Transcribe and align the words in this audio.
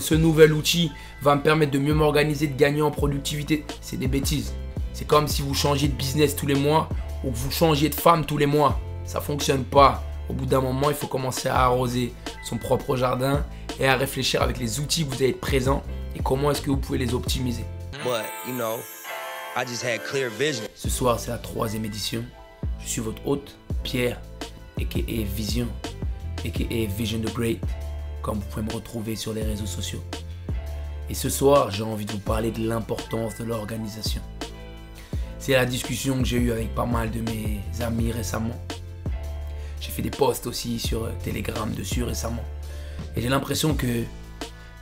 ce 0.00 0.14
nouvel 0.14 0.52
outil 0.52 0.90
va 1.22 1.34
me 1.36 1.42
permettre 1.42 1.72
de 1.72 1.78
mieux 1.78 1.94
m'organiser, 1.94 2.46
de 2.46 2.56
gagner 2.56 2.82
en 2.82 2.90
productivité. 2.90 3.64
C'est 3.80 3.96
des 3.96 4.08
bêtises. 4.08 4.54
C'est 4.92 5.06
comme 5.06 5.28
si 5.28 5.42
vous 5.42 5.54
changiez 5.54 5.88
de 5.88 5.94
business 5.94 6.34
tous 6.34 6.46
les 6.46 6.54
mois 6.54 6.88
ou 7.24 7.30
que 7.30 7.36
vous 7.36 7.50
changiez 7.50 7.88
de 7.88 7.94
femme 7.94 8.24
tous 8.24 8.38
les 8.38 8.46
mois. 8.46 8.80
Ça 9.04 9.20
fonctionne 9.20 9.64
pas. 9.64 10.02
Au 10.28 10.32
bout 10.32 10.46
d'un 10.46 10.60
moment, 10.60 10.90
il 10.90 10.96
faut 10.96 11.06
commencer 11.06 11.48
à 11.48 11.60
arroser 11.60 12.12
son 12.44 12.56
propre 12.56 12.96
jardin 12.96 13.44
et 13.78 13.86
à 13.86 13.96
réfléchir 13.96 14.42
avec 14.42 14.58
les 14.58 14.80
outils 14.80 15.04
que 15.04 15.14
vous 15.14 15.22
avez 15.22 15.32
présents 15.32 15.82
et 16.14 16.20
comment 16.20 16.50
est-ce 16.50 16.62
que 16.62 16.70
vous 16.70 16.76
pouvez 16.78 16.98
les 16.98 17.14
optimiser. 17.14 17.64
Ce 20.74 20.90
soir, 20.90 21.20
c'est 21.20 21.30
la 21.30 21.38
troisième 21.38 21.84
édition. 21.84 22.24
Je 22.80 22.88
suis 22.88 23.00
votre 23.00 23.26
hôte, 23.26 23.56
Pierre, 23.82 24.20
aka 24.80 25.00
Vision, 25.34 25.68
aka 26.44 26.64
Vision 26.96 27.20
the 27.20 27.32
Great, 27.32 27.58
comme 28.26 28.40
vous 28.40 28.46
pouvez 28.50 28.66
me 28.66 28.72
retrouver 28.72 29.14
sur 29.14 29.32
les 29.32 29.44
réseaux 29.44 29.66
sociaux. 29.66 30.02
Et 31.08 31.14
ce 31.14 31.28
soir, 31.28 31.70
j'ai 31.70 31.84
envie 31.84 32.06
de 32.06 32.10
vous 32.10 32.18
parler 32.18 32.50
de 32.50 32.68
l'importance 32.68 33.36
de 33.38 33.44
l'organisation. 33.44 34.20
C'est 35.38 35.52
la 35.52 35.64
discussion 35.64 36.18
que 36.18 36.24
j'ai 36.24 36.38
eue 36.38 36.50
avec 36.50 36.74
pas 36.74 36.86
mal 36.86 37.12
de 37.12 37.20
mes 37.20 37.60
amis 37.80 38.10
récemment. 38.10 38.60
J'ai 39.80 39.92
fait 39.92 40.02
des 40.02 40.10
posts 40.10 40.48
aussi 40.48 40.80
sur 40.80 41.08
Telegram 41.18 41.70
dessus 41.72 42.02
récemment. 42.02 42.42
Et 43.14 43.22
j'ai 43.22 43.28
l'impression 43.28 43.74
que 43.74 44.02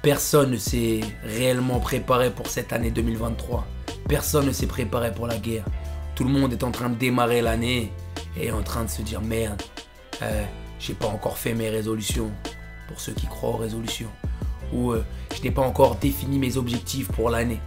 personne 0.00 0.52
ne 0.52 0.56
s'est 0.56 1.02
réellement 1.22 1.80
préparé 1.80 2.30
pour 2.30 2.46
cette 2.46 2.72
année 2.72 2.90
2023. 2.90 3.66
Personne 4.08 4.46
ne 4.46 4.52
s'est 4.52 4.66
préparé 4.66 5.12
pour 5.12 5.26
la 5.26 5.36
guerre. 5.36 5.66
Tout 6.14 6.24
le 6.24 6.30
monde 6.30 6.54
est 6.54 6.64
en 6.64 6.70
train 6.70 6.88
de 6.88 6.94
démarrer 6.94 7.42
l'année 7.42 7.92
et 8.40 8.50
en 8.50 8.62
train 8.62 8.84
de 8.84 8.90
se 8.90 9.02
dire 9.02 9.20
merde, 9.20 9.60
euh, 10.22 10.44
j'ai 10.78 10.94
pas 10.94 11.08
encore 11.08 11.36
fait 11.36 11.52
mes 11.52 11.68
résolutions. 11.68 12.30
Pour 12.88 13.00
ceux 13.00 13.12
qui 13.12 13.26
croient 13.26 13.50
aux 13.50 13.56
résolutions. 13.56 14.10
Ou 14.72 14.92
euh, 14.92 15.04
je 15.34 15.42
n'ai 15.42 15.50
pas 15.50 15.62
encore 15.62 15.96
défini 15.96 16.38
mes 16.38 16.56
objectifs 16.56 17.08
pour 17.08 17.30
l'année. 17.30 17.60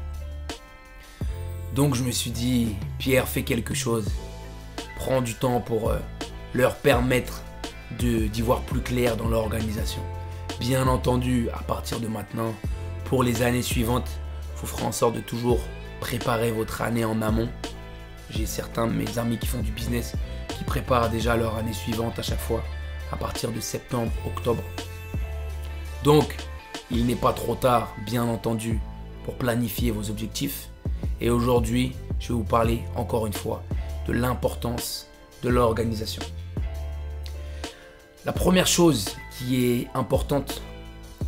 Donc 1.74 1.96
je 1.96 2.04
me 2.04 2.12
suis 2.12 2.32
dit, 2.32 2.76
Pierre, 2.98 3.28
fais 3.28 3.44
quelque 3.44 3.74
chose. 3.74 4.08
Prends 4.98 5.22
du 5.22 5.36
temps 5.36 5.62
pour 5.62 5.90
euh, 5.90 6.00
leur 6.54 6.76
permettre 6.76 7.44
d'y 8.00 8.42
voir 8.42 8.62
plus 8.62 8.82
clair 8.82 9.16
dans 9.16 9.28
l'organisation. 9.28 10.02
Bien 10.60 10.88
entendu, 10.88 11.50
à 11.54 11.60
partir 11.60 12.00
de 12.00 12.08
maintenant, 12.08 12.54
pour 13.06 13.24
les 13.24 13.44
années 13.44 13.62
suivantes, 13.62 14.10
vous 14.58 14.68
ferez 14.68 14.84
en 14.84 14.92
sorte 14.92 15.16
de 15.16 15.22
toujours 15.22 15.60
préparer 16.00 16.52
votre 16.52 16.82
année 16.82 17.06
en 17.06 17.22
amont. 17.22 17.50
J'ai 18.30 18.46
certains 18.46 18.88
de 18.88 18.94
mes 18.94 19.20
amis 19.20 19.38
qui 19.38 19.48
font 19.48 19.62
du 19.62 19.72
business 19.72 20.14
qui 20.58 20.64
préparent 20.64 21.10
déjà 21.10 21.36
leur 21.38 21.56
année 21.58 21.74
suivante 21.74 22.18
à 22.20 22.24
chaque 22.24 22.40
fois, 22.40 22.64
à 23.12 23.18
partir 23.18 23.52
de 23.52 23.60
septembre, 23.60 24.12
octobre. 24.26 24.64
Donc, 26.04 26.38
il 26.92 27.06
n'est 27.06 27.16
pas 27.16 27.34
trop 27.34 27.56
tard, 27.56 27.94
bien 28.06 28.24
entendu, 28.24 28.80
pour 29.26 29.36
planifier 29.36 29.92
vos 29.92 30.10
objectifs. 30.10 30.70
Et 31.20 31.30
aujourd'hui, 31.30 31.94
je 32.20 32.30
vais 32.30 32.34
vous 32.34 32.44
parler 32.44 32.82
encore 32.96 33.28
une 33.28 33.34
fois 33.34 33.64
de 34.08 34.14
l'importance 34.14 35.08
de 35.44 35.50
l'organisation. 35.50 36.22
La 38.26 38.32
première 38.32 38.68
chose 38.68 39.16
qui 39.38 39.66
est 39.66 39.88
importante 39.94 40.62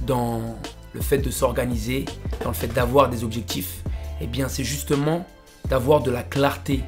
dans 0.02 0.58
le 0.94 1.02
fait 1.02 1.20
de 1.20 1.30
s'organiser, 1.30 2.06
dans 2.44 2.50
le 2.50 2.56
fait 2.56 2.68
d'avoir 2.68 3.10
des 3.10 3.24
objectifs, 3.24 3.84
eh 4.22 4.28
bien 4.28 4.50
c'est 4.50 4.64
justement 4.64 5.26
d'avoir 5.68 6.02
de 6.02 6.12
la 6.12 6.24
clarté 6.24 6.84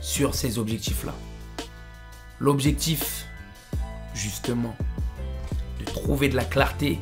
sur 0.00 0.34
ces 0.34 0.58
objectifs-là. 0.58 1.12
L'objectif, 2.38 3.26
justement, 4.14 4.74
trouver 5.96 6.28
de 6.28 6.36
la 6.36 6.44
clarté 6.44 7.00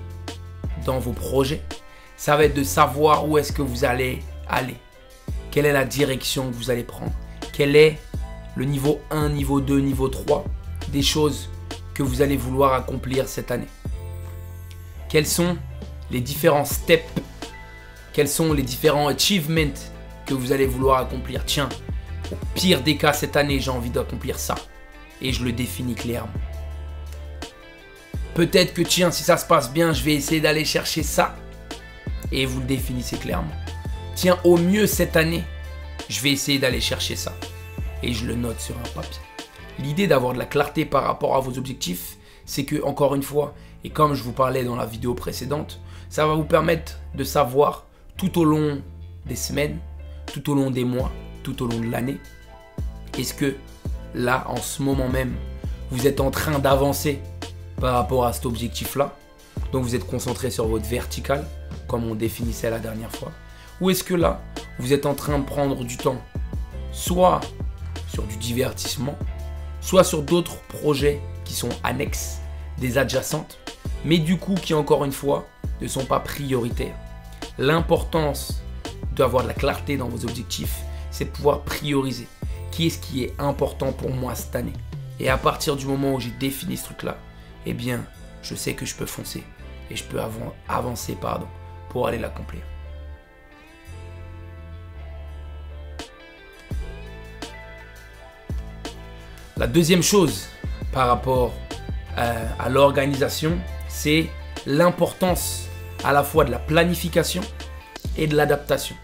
dans 0.85 0.99
vos 0.99 1.13
projets, 1.13 1.63
ça 2.17 2.37
va 2.37 2.45
être 2.45 2.55
de 2.55 2.65
savoir 2.65 3.29
où 3.29 3.39
est-ce 3.39 3.53
que 3.53 3.63
vous 3.63 3.85
allez 3.85 4.21
aller. 4.49 4.77
Quelle 5.51 5.67
est 5.67 5.73
la 5.73 5.85
direction 5.85 6.51
que 6.51 6.55
vous 6.55 6.71
allez 6.71 6.85
prendre 6.85 7.13
Quel 7.53 7.77
est 7.77 7.99
le 8.57 8.65
niveau 8.65 9.01
1, 9.11 9.31
niveau 9.31 9.61
2, 9.61 9.81
niveau 9.81 10.09
3 10.09 10.45
des 10.89 11.03
choses 11.03 11.49
que 11.93 12.03
vous 12.03 12.23
allez 12.23 12.37
vouloir 12.37 12.75
accomplir 12.75 13.29
cette 13.29 13.51
année 13.51 13.69
Quels 15.09 15.27
sont 15.27 15.57
les 16.11 16.21
différents 16.21 16.65
steps 16.65 17.05
Quels 18.13 18.29
sont 18.29 18.53
les 18.53 18.63
différents 18.63 19.09
achievements 19.09 19.75
que 20.27 20.35
vous 20.35 20.53
allez 20.53 20.67
vouloir 20.67 21.01
accomplir 21.01 21.45
Tiens, 21.45 21.69
au 22.33 22.37
pire 22.55 22.83
des 22.83 22.97
cas, 22.97 23.13
cette 23.13 23.37
année, 23.37 23.61
j'ai 23.61 23.71
envie 23.71 23.91
d'accomplir 23.91 24.39
ça. 24.39 24.55
Et 25.21 25.33
je 25.33 25.45
le 25.45 25.53
définis 25.53 25.95
clairement. 25.95 26.33
Peut-être 28.35 28.75
que 28.75 28.83
tiens, 28.83 29.13
si 29.13 29.23
ça 29.23 29.37
se 29.37 29.47
passe 29.47 29.73
bien, 29.73 29.93
je 29.93 30.03
vais 30.03 30.15
essayer 30.15 30.41
d'aller 30.41 30.65
chercher 30.65 31.05
ça. 31.05 31.37
Et 32.33 32.47
vous 32.47 32.59
le 32.61 32.67
définissez 32.67 33.17
clairement. 33.17 33.55
Tiens, 34.17 34.39
au 34.43 34.57
mieux 34.57 34.87
cette 34.89 35.17
année, 35.17 35.45
je 36.09 36.21
vais 36.21 36.33
essayer 36.33 36.59
d'aller 36.59 36.81
chercher 36.81 37.15
ça. 37.15 37.33
Et 38.03 38.13
je 38.13 38.27
le 38.27 38.35
note 38.35 38.61
sur 38.61 38.77
un 38.77 38.89
papier. 38.95 39.23
L'idée 39.79 40.09
d'avoir 40.09 40.33
de 40.33 40.39
la 40.39 40.47
clarté 40.47 40.85
par 40.85 41.05
rapport 41.05 41.37
à 41.37 41.41
vos 41.41 41.57
objectifs, 41.59 42.17
c'est 42.45 42.65
que, 42.65 42.83
encore 42.83 43.15
une 43.15 43.23
fois, 43.23 43.55
et 43.85 43.91
comme 43.91 44.15
je 44.15 44.23
vous 44.25 44.33
parlais 44.33 44.65
dans 44.65 44.77
la 44.77 44.87
vidéo 44.87 45.15
précédente, 45.15 45.81
ça 46.09 46.27
va 46.27 46.35
vous 46.35 46.45
permettre 46.45 46.99
de 47.15 47.23
savoir 47.23 47.87
tout 48.17 48.39
au 48.39 48.45
long 48.45 48.83
des 49.27 49.37
semaines, 49.37 49.79
tout 50.33 50.51
au 50.51 50.55
long 50.55 50.71
des 50.71 50.85
mois, 50.85 51.13
tout 51.45 51.63
au 51.63 51.67
long 51.67 51.79
de 51.79 51.91
l'année, 51.91 52.19
est-ce 53.17 53.35
que 53.35 53.55
là, 54.15 54.45
en 54.49 54.57
ce 54.57 54.83
moment 54.83 55.09
même, 55.09 55.35
vous 55.91 56.07
êtes 56.07 56.21
en 56.21 56.31
train 56.31 56.59
d'avancer 56.59 57.21
par 57.85 57.97
rapport 57.97 58.25
à 58.25 58.33
cet 58.33 58.47
objectif-là 58.47 59.15
Donc 59.71 59.85
vous 59.85 59.95
êtes 59.95 60.07
concentré 60.07 60.51
sur 60.51 60.67
votre 60.67 60.87
vertical, 60.87 61.45
comme 61.87 62.11
on 62.11 62.15
définissait 62.15 62.71
la 62.71 62.79
dernière 62.79 63.15
fois. 63.15 63.31
Ou 63.79 63.91
est-ce 63.91 64.03
que 64.03 64.15
là, 64.15 64.41
vous 64.79 64.95
êtes 64.95 65.05
en 65.05 65.13
train 65.13 65.39
de 65.39 65.45
prendre 65.45 65.85
du 65.85 65.99
temps, 65.99 66.17
soit 66.93 67.43
sur 68.09 68.23
du 68.23 68.39
divertissement, 68.39 69.19
soit 69.83 70.03
sur 70.03 70.23
d'autres 70.23 70.57
projets 70.63 71.21
qui 71.45 71.53
sont 71.53 71.69
annexes, 71.83 72.39
des 72.79 72.97
adjacentes, 72.97 73.59
mais 74.07 74.17
du 74.17 74.39
coup 74.39 74.55
qui 74.55 74.73
encore 74.73 75.05
une 75.05 75.13
fois 75.13 75.45
ne 75.83 75.87
sont 75.87 76.07
pas 76.07 76.21
prioritaires. 76.21 76.97
L'importance 77.59 78.63
d'avoir 79.15 79.43
de 79.43 79.49
la 79.49 79.55
clarté 79.55 79.99
dans 79.99 80.09
vos 80.09 80.25
objectifs, 80.25 80.79
c'est 81.11 81.27
pouvoir 81.27 81.61
prioriser. 81.61 82.29
Qui 82.71 82.87
est-ce 82.87 82.99
qui 82.99 83.25
est 83.25 83.35
important 83.39 83.93
pour 83.93 84.09
moi 84.09 84.35
cette 84.35 84.57
année? 84.57 84.73
Et 85.21 85.29
à 85.29 85.37
partir 85.37 85.77
du 85.77 85.85
moment 85.85 86.15
où 86.15 86.21
j'ai 86.21 86.33
défini 86.41 86.79
ce 86.79 86.85
truc-là, 86.85 87.19
eh 87.67 87.73
bien, 87.73 88.05
je 88.43 88.55
sais 88.55 88.75
que 88.75 88.87
je 88.87 88.95
peux 88.95 89.07
foncer 89.07 89.43
et 89.91 89.97
je 89.97 90.05
peux 90.05 90.21
avancer 90.69 91.17
pardon, 91.21 91.47
pour 91.91 92.09
aller 92.09 92.19
l'accomplir. 92.19 92.63
La 99.57 99.69
deuxième 99.69 100.03
chose 100.03 100.49
par 100.93 101.07
rapport 101.09 101.53
euh, 102.19 102.49
à, 102.59 102.69
l'organisation, 102.69 103.57
c'est 103.89 104.27
l'importance 104.67 105.69
à 106.03 106.13
la 106.13 106.25
fois 106.25 106.45
de 106.45 106.51
la 106.51 106.59
planification 106.59 107.43
et 108.17 108.27
de 108.27 108.37
l'adaptation. 108.37 108.97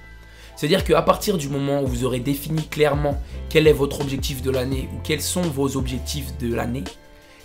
C'est-à-dire 0.57 0.85
qu'à 0.85 1.03
partir 1.03 1.39
du 1.39 1.49
moment 1.49 1.83
où 1.83 1.87
vous 1.87 2.05
aurez 2.05 2.21
défini 2.21 2.67
clairement 2.67 3.23
quel 3.49 3.67
est 3.67 3.73
votre 3.73 4.01
objectif 4.01 4.43
de 4.43 4.51
l'année 4.51 4.89
ou 4.93 4.99
quels 5.03 5.23
sont 5.23 5.43
vos 5.43 5.77
objectifs 5.77 6.37
de 6.39 6.53
l'année, 6.53 6.85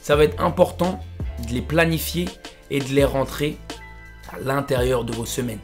ça 0.05 0.15
va 0.15 0.23
être 0.23 0.39
important 0.39 0.99
de 1.47 1.51
les 1.51 1.63
planifier 1.63 2.29
et 2.69 2.77
de 2.77 2.89
les 2.89 3.03
rentrer 3.03 3.57
à 4.31 4.37
l'intérieur 4.37 5.03
de 5.03 5.11
vos 5.11 5.25
semaines. 5.25 5.57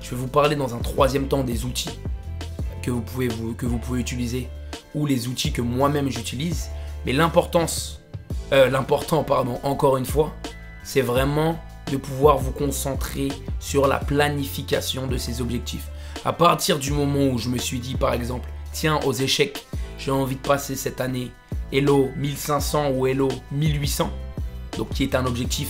Je 0.00 0.10
vais 0.10 0.16
vous 0.16 0.26
parler 0.26 0.56
dans 0.56 0.74
un 0.74 0.80
troisième 0.80 1.28
temps 1.28 1.44
des 1.44 1.64
outils 1.64 1.96
que 2.82 2.90
vous 2.90 3.02
pouvez, 3.02 3.28
que 3.56 3.66
vous 3.66 3.78
pouvez 3.78 4.00
utiliser 4.00 4.48
ou 4.96 5.06
les 5.06 5.28
outils 5.28 5.52
que 5.52 5.62
moi-même 5.62 6.10
j'utilise 6.10 6.70
mais 7.06 7.12
l'importance, 7.12 8.00
euh, 8.52 8.68
l'important, 8.68 9.22
pardon, 9.22 9.60
encore 9.62 9.96
une 9.96 10.06
fois, 10.06 10.34
c'est 10.82 11.00
vraiment 11.00 11.56
de 11.92 11.96
pouvoir 11.96 12.38
vous 12.38 12.50
concentrer 12.50 13.28
sur 13.60 13.86
la 13.86 14.00
planification 14.00 15.06
de 15.06 15.18
ces 15.18 15.40
objectifs. 15.40 15.86
À 16.24 16.32
partir 16.32 16.80
du 16.80 16.90
moment 16.90 17.28
où 17.28 17.38
je 17.38 17.48
me 17.48 17.58
suis 17.58 17.78
dit, 17.78 17.94
par 17.94 18.12
exemple, 18.12 18.48
tiens, 18.72 18.98
aux 19.06 19.12
échecs, 19.12 19.64
j'ai 19.98 20.10
envie 20.10 20.34
de 20.34 20.40
passer 20.40 20.74
cette 20.74 21.00
année 21.00 21.30
Hello 21.76 22.12
1500 22.14 22.92
ou 22.92 23.08
Hello 23.08 23.26
1800, 23.50 24.08
donc 24.78 24.90
qui 24.90 25.02
est 25.02 25.16
un 25.16 25.26
objectif 25.26 25.68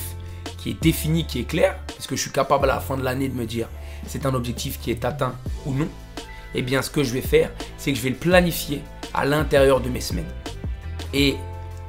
qui 0.59 0.69
est 0.69 0.83
défini, 0.83 1.25
qui 1.25 1.41
est 1.41 1.45
clair, 1.45 1.79
parce 1.87 2.07
que 2.07 2.15
je 2.15 2.21
suis 2.21 2.31
capable 2.31 2.69
à 2.69 2.75
la 2.75 2.81
fin 2.81 2.99
de 2.99 3.03
l'année 3.03 3.31
de 3.31 3.35
me 3.35 3.47
dire 3.47 3.71
c'est 4.07 4.27
un 4.27 4.35
objectif 4.35 4.79
qui 4.79 4.91
est 4.91 5.07
atteint 5.07 5.35
ou 5.65 5.73
non, 5.73 5.89
eh 6.55 6.61
bien 6.61 6.83
ce 6.83 6.91
que 6.91 7.03
je 7.03 7.15
vais 7.15 7.23
faire, 7.23 7.51
c'est 7.79 7.91
que 7.91 7.97
je 7.97 8.03
vais 8.03 8.11
le 8.11 8.17
planifier 8.17 8.83
à 9.15 9.25
l'intérieur 9.25 9.81
de 9.81 9.89
mes 9.89 10.03
semaines. 10.03 10.29
Et 11.15 11.37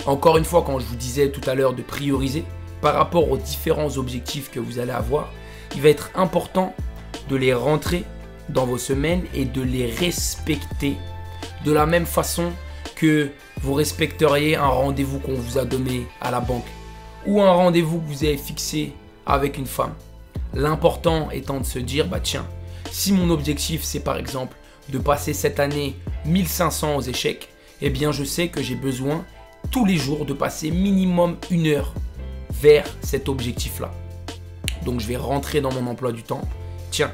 encore 0.06 0.38
une 0.38 0.46
fois, 0.46 0.64
quand 0.66 0.80
je 0.80 0.86
vous 0.86 0.96
disais 0.96 1.30
tout 1.30 1.50
à 1.50 1.54
l'heure 1.54 1.74
de 1.74 1.82
prioriser, 1.82 2.46
par 2.80 2.94
rapport 2.94 3.30
aux 3.30 3.38
différents 3.38 3.98
objectifs 3.98 4.50
que 4.50 4.62
vous 4.62 4.80
allez 4.80 4.94
avoir, 4.94 5.30
il 5.76 5.82
va 5.82 5.90
être 5.90 6.12
important 6.16 6.74
de 7.28 7.36
les 7.36 7.54
rentrer 7.54 8.06
dans 8.48 8.66
vos 8.66 8.78
semaines 8.78 9.24
et 9.34 9.44
de 9.44 9.62
les 9.62 9.88
respecter 9.88 10.96
de 11.66 11.74
la 11.74 11.86
même 11.86 12.06
façon 12.06 12.54
que 12.96 13.30
vous 13.62 13.74
respecteriez 13.74 14.56
un 14.56 14.68
rendez-vous 14.68 15.20
qu'on 15.20 15.36
vous 15.36 15.58
a 15.58 15.66
donné 15.66 16.08
à 16.22 16.32
la 16.32 16.40
banque 16.40 16.66
ou 17.26 17.42
un 17.42 17.52
rendez-vous 17.52 18.00
que 18.00 18.08
vous 18.08 18.24
avez 18.24 18.38
fixé 18.38 18.94
avec 19.26 19.58
une 19.58 19.66
femme. 19.66 19.94
L'important 20.54 21.32
étant 21.32 21.60
de 21.60 21.66
se 21.66 21.80
dire, 21.80 22.08
bah 22.08 22.20
tiens, 22.22 22.46
si 22.92 23.12
mon 23.12 23.30
objectif 23.30 23.84
c'est 23.84 24.00
par 24.00 24.18
exemple 24.18 24.56
de 24.90 25.00
passer 25.00 25.34
cette 25.34 25.60
année 25.60 25.96
1500 26.26 26.96
aux 26.96 27.02
échecs, 27.02 27.50
eh 27.82 27.90
bien 27.90 28.12
je 28.12 28.24
sais 28.24 28.48
que 28.48 28.62
j'ai 28.62 28.76
besoin 28.76 29.26
tous 29.72 29.86
les 29.86 29.98
jours 29.98 30.26
de 30.26 30.34
passer 30.34 30.72
minimum 30.72 31.38
une 31.52 31.68
heure 31.68 31.94
vers 32.52 32.86
cet 33.02 33.28
objectif-là. 33.28 33.92
Donc 34.86 35.00
je 35.00 35.08
vais 35.08 35.18
rentrer 35.18 35.62
dans 35.62 35.74
mon 35.74 35.88
emploi 35.88 36.12
du 36.12 36.24
temps. 36.24 36.42
Tiens, 36.92 37.12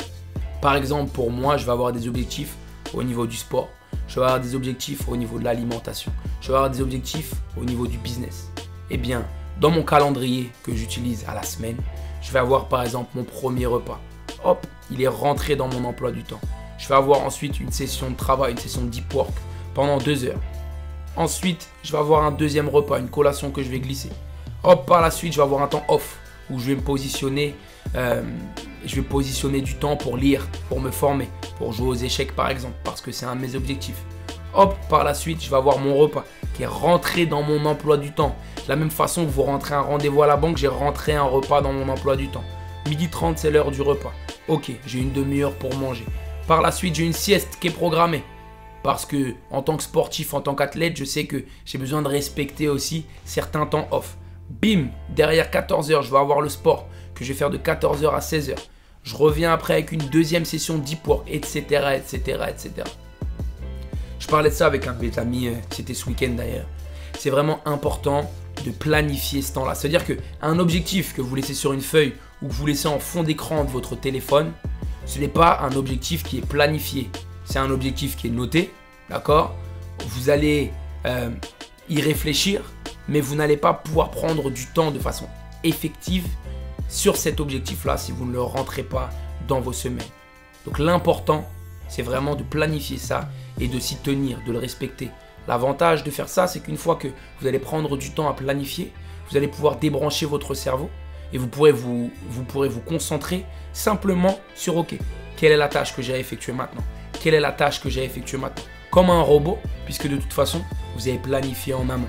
par 0.61 0.75
exemple 0.75 1.11
pour 1.11 1.31
moi, 1.31 1.57
je 1.57 1.65
vais 1.65 1.71
avoir 1.71 1.93
des 1.93 2.07
objectifs 2.07 2.55
au 2.93 3.03
niveau 3.03 3.25
du 3.25 3.37
sport. 3.37 3.69
Je 4.07 4.19
vais 4.19 4.25
avoir 4.25 4.39
des 4.39 4.55
objectifs 4.55 5.07
au 5.07 5.15
niveau 5.15 5.39
de 5.39 5.43
l'alimentation. 5.43 6.11
Je 6.41 6.49
vais 6.49 6.55
avoir 6.55 6.69
des 6.69 6.81
objectifs 6.81 7.33
au 7.57 7.63
niveau 7.63 7.87
du 7.87 7.97
business. 7.97 8.49
Eh 8.89 8.97
bien, 8.97 9.25
dans 9.59 9.69
mon 9.69 9.83
calendrier 9.83 10.51
que 10.63 10.75
j'utilise 10.75 11.25
à 11.27 11.33
la 11.33 11.43
semaine, 11.43 11.77
je 12.21 12.31
vais 12.31 12.39
avoir 12.39 12.67
par 12.67 12.83
exemple 12.83 13.11
mon 13.15 13.23
premier 13.23 13.65
repas. 13.65 13.99
Hop, 14.43 14.65
il 14.89 15.01
est 15.01 15.07
rentré 15.07 15.55
dans 15.55 15.67
mon 15.67 15.85
emploi 15.85 16.11
du 16.11 16.23
temps. 16.23 16.41
Je 16.77 16.87
vais 16.87 16.95
avoir 16.95 17.21
ensuite 17.21 17.59
une 17.59 17.71
session 17.71 18.09
de 18.09 18.15
travail, 18.15 18.53
une 18.53 18.57
session 18.57 18.81
de 18.81 18.89
deep 18.89 19.13
work 19.13 19.33
pendant 19.73 19.97
deux 19.97 20.25
heures. 20.25 20.39
Ensuite, 21.15 21.69
je 21.83 21.91
vais 21.91 21.97
avoir 21.97 22.23
un 22.25 22.31
deuxième 22.31 22.69
repas, 22.69 22.99
une 22.99 23.09
collation 23.09 23.51
que 23.51 23.61
je 23.61 23.69
vais 23.69 23.79
glisser. 23.79 24.09
Hop, 24.63 24.85
par 24.87 25.01
la 25.01 25.11
suite, 25.11 25.33
je 25.33 25.37
vais 25.37 25.43
avoir 25.43 25.61
un 25.61 25.67
temps 25.67 25.83
off 25.87 26.17
où 26.49 26.59
je 26.59 26.67
vais 26.67 26.75
me 26.75 26.81
positionner, 26.81 27.55
euh, 27.95 28.21
je 28.85 28.95
vais 28.95 29.01
positionner 29.01 29.61
du 29.61 29.75
temps 29.75 29.95
pour 29.95 30.17
lire, 30.17 30.47
pour 30.69 30.79
me 30.79 30.91
former, 30.91 31.29
pour 31.57 31.73
jouer 31.73 31.87
aux 31.87 31.95
échecs 31.95 32.35
par 32.35 32.49
exemple, 32.49 32.75
parce 32.83 33.01
que 33.01 33.11
c'est 33.11 33.25
un 33.25 33.35
de 33.35 33.41
mes 33.41 33.55
objectifs. 33.55 34.03
Hop, 34.53 34.75
par 34.89 35.03
la 35.03 35.13
suite, 35.13 35.41
je 35.41 35.49
vais 35.49 35.55
avoir 35.55 35.79
mon 35.79 35.95
repas 35.95 36.25
qui 36.53 36.63
est 36.63 36.67
rentré 36.67 37.25
dans 37.25 37.41
mon 37.41 37.65
emploi 37.65 37.97
du 37.97 38.11
temps. 38.11 38.35
De 38.65 38.69
la 38.69 38.75
même 38.75 38.91
façon 38.91 39.25
que 39.25 39.31
vous 39.31 39.43
rentrez 39.43 39.75
un 39.75 39.81
rendez-vous 39.81 40.23
à 40.23 40.27
la 40.27 40.35
banque, 40.35 40.57
j'ai 40.57 40.67
rentré 40.67 41.13
un 41.13 41.23
repas 41.23 41.61
dans 41.61 41.71
mon 41.71 41.87
emploi 41.87 42.17
du 42.17 42.27
temps. 42.27 42.43
Midi 42.87 43.07
30, 43.07 43.37
c'est 43.37 43.51
l'heure 43.51 43.71
du 43.71 43.81
repas. 43.81 44.11
Ok, 44.47 44.71
j'ai 44.85 44.99
une 44.99 45.13
demi-heure 45.13 45.53
pour 45.53 45.73
manger. 45.75 46.05
Par 46.47 46.61
la 46.61 46.71
suite, 46.71 46.95
j'ai 46.95 47.05
une 47.05 47.13
sieste 47.13 47.57
qui 47.61 47.67
est 47.67 47.71
programmée. 47.71 48.23
Parce 48.83 49.05
que 49.05 49.35
en 49.51 49.61
tant 49.61 49.77
que 49.77 49.83
sportif, 49.83 50.33
en 50.33 50.41
tant 50.41 50.55
qu'athlète, 50.55 50.97
je 50.97 51.05
sais 51.05 51.25
que 51.25 51.45
j'ai 51.65 51.77
besoin 51.77 52.01
de 52.01 52.07
respecter 52.07 52.67
aussi 52.67 53.05
certains 53.23 53.65
temps 53.65 53.87
off. 53.91 54.17
Bim, 54.51 54.89
derrière 55.09 55.49
14h, 55.49 56.03
je 56.03 56.11
vais 56.11 56.17
avoir 56.17 56.41
le 56.41 56.49
sport 56.49 56.87
que 57.15 57.23
je 57.23 57.31
vais 57.31 57.37
faire 57.37 57.49
de 57.49 57.57
14h 57.57 58.13
à 58.13 58.19
16h. 58.19 58.55
Je 59.03 59.15
reviens 59.15 59.53
après 59.53 59.73
avec 59.73 59.91
une 59.91 60.01
deuxième 60.09 60.45
session 60.45 60.77
deep 60.77 61.07
work, 61.07 61.27
etc., 61.27 61.61
etc., 61.95 62.39
etc. 62.49 62.71
Je 64.19 64.27
parlais 64.27 64.49
de 64.49 64.55
ça 64.55 64.67
avec 64.67 64.85
un 64.87 64.93
de 64.93 65.01
mes 65.03 65.17
amis, 65.17 65.47
euh, 65.47 65.53
c'était 65.71 65.93
ce 65.93 66.07
week-end 66.07 66.31
d'ailleurs. 66.37 66.67
C'est 67.17 67.29
vraiment 67.29 67.59
important 67.65 68.29
de 68.65 68.71
planifier 68.71 69.41
ce 69.41 69.53
temps-là. 69.53 69.73
C'est-à-dire 69.73 70.05
qu'un 70.05 70.59
objectif 70.59 71.15
que 71.15 71.21
vous 71.21 71.33
laissez 71.35 71.53
sur 71.53 71.73
une 71.73 71.81
feuille 71.81 72.13
ou 72.41 72.47
que 72.47 72.53
vous 72.53 72.65
laissez 72.67 72.87
en 72.87 72.99
fond 72.99 73.23
d'écran 73.23 73.63
de 73.63 73.69
votre 73.69 73.95
téléphone, 73.95 74.51
ce 75.05 75.19
n'est 75.19 75.27
pas 75.27 75.59
un 75.61 75.75
objectif 75.75 76.23
qui 76.23 76.37
est 76.37 76.45
planifié. 76.45 77.09
C'est 77.45 77.59
un 77.59 77.71
objectif 77.71 78.15
qui 78.15 78.27
est 78.27 78.31
noté, 78.31 78.71
d'accord? 79.09 79.55
Vous 80.07 80.29
allez 80.29 80.71
euh, 81.05 81.29
y 81.89 82.01
réfléchir, 82.01 82.61
mais 83.07 83.21
vous 83.21 83.35
n'allez 83.35 83.57
pas 83.57 83.73
pouvoir 83.73 84.11
prendre 84.11 84.49
du 84.49 84.67
temps 84.67 84.91
de 84.91 84.99
façon 84.99 85.27
effective 85.63 86.27
sur 86.87 87.17
cet 87.17 87.39
objectif-là 87.39 87.97
si 87.97 88.11
vous 88.11 88.25
ne 88.25 88.33
le 88.33 88.41
rentrez 88.41 88.83
pas 88.83 89.09
dans 89.47 89.61
vos 89.61 89.73
semaines. 89.73 90.05
Donc 90.65 90.79
l'important, 90.79 91.47
c'est 91.87 92.01
vraiment 92.01 92.35
de 92.35 92.43
planifier 92.43 92.97
ça 92.97 93.29
et 93.59 93.67
de 93.67 93.79
s'y 93.79 93.97
tenir, 93.97 94.39
de 94.45 94.51
le 94.51 94.59
respecter. 94.59 95.09
L'avantage 95.47 96.03
de 96.03 96.11
faire 96.11 96.29
ça, 96.29 96.47
c'est 96.47 96.59
qu'une 96.59 96.77
fois 96.77 96.95
que 96.95 97.07
vous 97.39 97.47
allez 97.47 97.59
prendre 97.59 97.97
du 97.97 98.11
temps 98.11 98.29
à 98.29 98.33
planifier, 98.33 98.91
vous 99.29 99.37
allez 99.37 99.47
pouvoir 99.47 99.77
débrancher 99.77 100.25
votre 100.25 100.53
cerveau 100.53 100.89
et 101.33 101.37
vous 101.37 101.47
pourrez 101.47 101.71
vous, 101.71 102.11
vous, 102.29 102.43
pourrez 102.43 102.69
vous 102.69 102.81
concentrer 102.81 103.45
simplement 103.73 104.39
sur 104.55 104.77
OK, 104.77 104.95
quelle 105.37 105.51
est 105.51 105.57
la 105.57 105.69
tâche 105.69 105.95
que 105.95 106.01
j'ai 106.01 106.13
à 106.13 106.17
effectuer 106.17 106.53
maintenant? 106.53 106.83
Quelle 107.21 107.33
est 107.33 107.39
la 107.39 107.51
tâche 107.51 107.81
que 107.81 107.89
j'ai 107.89 108.01
à 108.01 108.03
effectuer 108.03 108.37
maintenant? 108.37 108.63
Comme 108.91 109.09
un 109.09 109.21
robot, 109.21 109.57
puisque 109.85 110.07
de 110.07 110.17
toute 110.17 110.33
façon, 110.33 110.61
vous 110.95 111.07
avez 111.07 111.17
planifié 111.17 111.73
en 111.73 111.89
amont. 111.89 112.07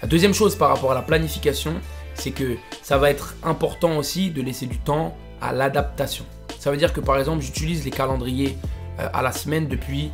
La 0.00 0.06
deuxième 0.06 0.34
chose 0.34 0.54
par 0.54 0.68
rapport 0.68 0.92
à 0.92 0.94
la 0.94 1.02
planification, 1.02 1.74
c'est 2.14 2.30
que 2.30 2.56
ça 2.82 2.98
va 2.98 3.10
être 3.10 3.34
important 3.42 3.96
aussi 3.96 4.30
de 4.30 4.42
laisser 4.42 4.66
du 4.66 4.78
temps 4.78 5.16
à 5.40 5.52
l'adaptation. 5.52 6.24
Ça 6.60 6.70
veut 6.70 6.76
dire 6.76 6.92
que 6.92 7.00
par 7.00 7.18
exemple, 7.18 7.42
j'utilise 7.42 7.84
les 7.84 7.90
calendriers 7.90 8.56
euh, 9.00 9.08
à 9.12 9.22
la 9.22 9.32
semaine 9.32 9.66
depuis 9.66 10.12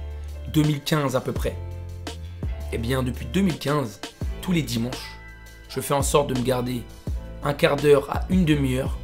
2015 0.55 1.17
à 1.17 1.21
peu 1.21 1.33
près. 1.33 1.55
Eh 2.73 2.79
bien, 2.79 3.03
depuis 3.03 3.27
2015, 3.27 4.01
tous 4.41 4.53
les 4.53 4.63
dimanches, 4.63 5.19
je 5.69 5.81
fais 5.81 5.95
en 5.95 6.03
sorte 6.03 6.29
de 6.29 6.39
me 6.39 6.45
garder 6.45 6.83
un 7.43 7.53
quart 7.53 7.77
d'heure 7.77 8.11
à 8.11 8.25
une 8.31 8.47
demi-heure 8.47 8.99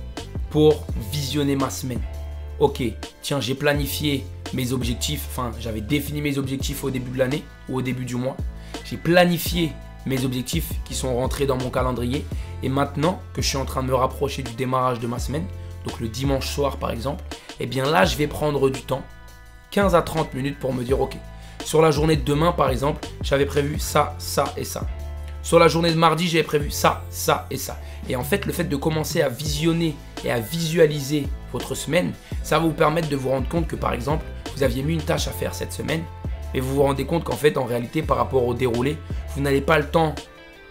pour 0.48 0.86
visionner 1.12 1.56
ma 1.56 1.68
semaine. 1.68 2.00
Ok, 2.58 2.82
tiens, 3.22 3.40
j'ai 3.40 3.54
planifié 3.54 4.24
mes 4.54 4.72
objectifs, 4.72 5.26
enfin, 5.28 5.52
j'avais 5.60 5.80
défini 5.80 6.22
mes 6.22 6.38
objectifs 6.38 6.84
au 6.84 6.90
début 6.90 7.10
de 7.10 7.18
l'année 7.18 7.44
ou 7.68 7.76
au 7.76 7.82
début 7.82 8.04
du 8.04 8.16
mois. 8.16 8.36
J'ai 8.84 8.96
planifié 8.96 9.72
mes 10.06 10.24
objectifs 10.24 10.70
qui 10.84 10.94
sont 10.94 11.14
rentrés 11.16 11.46
dans 11.46 11.56
mon 11.56 11.70
calendrier. 11.70 12.24
Et 12.62 12.68
maintenant 12.68 13.20
que 13.34 13.42
je 13.42 13.48
suis 13.48 13.56
en 13.56 13.64
train 13.64 13.82
de 13.82 13.88
me 13.88 13.94
rapprocher 13.94 14.42
du 14.42 14.52
démarrage 14.52 15.00
de 15.00 15.06
ma 15.06 15.18
semaine, 15.18 15.44
donc 15.86 16.00
le 16.00 16.08
dimanche 16.08 16.48
soir 16.48 16.76
par 16.76 16.90
exemple, 16.90 17.22
eh 17.58 17.66
bien 17.66 17.84
là, 17.84 18.04
je 18.04 18.16
vais 18.16 18.26
prendre 18.26 18.70
du 18.70 18.82
temps, 18.82 19.02
15 19.70 19.94
à 19.94 20.02
30 20.02 20.34
minutes 20.34 20.58
pour 20.58 20.74
me 20.74 20.82
dire, 20.82 21.00
ok, 21.00 21.16
sur 21.64 21.82
la 21.82 21.90
journée 21.90 22.16
de 22.16 22.24
demain 22.24 22.52
par 22.52 22.70
exemple, 22.70 23.06
j'avais 23.22 23.46
prévu 23.46 23.78
ça, 23.78 24.14
ça 24.18 24.52
et 24.56 24.64
ça. 24.64 24.86
Sur 25.42 25.58
la 25.58 25.68
journée 25.68 25.90
de 25.90 25.96
mardi, 25.96 26.28
j'avais 26.28 26.44
prévu 26.44 26.70
ça, 26.70 27.02
ça 27.10 27.46
et 27.50 27.56
ça. 27.56 27.78
Et 28.08 28.16
en 28.16 28.22
fait, 28.22 28.44
le 28.44 28.52
fait 28.52 28.64
de 28.64 28.76
commencer 28.76 29.22
à 29.22 29.28
visionner 29.30 29.96
et 30.22 30.30
à 30.30 30.38
visualiser 30.38 31.28
votre 31.52 31.74
semaine, 31.74 32.12
ça 32.42 32.58
va 32.58 32.66
vous 32.66 32.72
permettre 32.72 33.08
de 33.08 33.16
vous 33.16 33.30
rendre 33.30 33.48
compte 33.48 33.66
que 33.66 33.76
par 33.76 33.94
exemple, 33.94 34.24
vous 34.54 34.62
aviez 34.62 34.82
mis 34.82 34.94
une 34.94 35.02
tâche 35.02 35.28
à 35.28 35.30
faire 35.30 35.54
cette 35.54 35.72
semaine 35.72 36.02
et 36.54 36.60
vous 36.60 36.74
vous 36.74 36.82
rendez 36.82 37.04
compte 37.04 37.24
qu'en 37.24 37.36
fait, 37.36 37.56
en 37.56 37.64
réalité, 37.64 38.02
par 38.02 38.16
rapport 38.16 38.46
au 38.46 38.54
déroulé, 38.54 38.96
vous 39.34 39.42
n'allez 39.42 39.60
pas 39.60 39.78
le 39.78 39.86
temps, 39.86 40.14